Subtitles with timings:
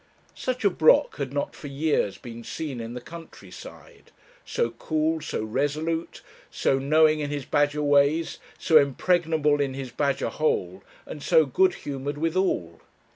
[0.33, 4.09] Such a brock had not for years been seen in the country side;
[4.43, 10.29] so cool, so resolute, so knowing in his badger ways, so impregnable in his badger
[10.29, 12.81] hole, and so good humoured withal.